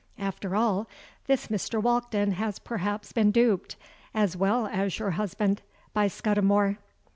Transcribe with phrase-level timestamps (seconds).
[0.17, 0.87] After all,
[1.27, 1.79] this Mr.
[1.79, 3.75] Walkden has perhaps been duped,
[4.15, 5.61] as well as your husband,
[5.93, 6.79] by Scudimore.'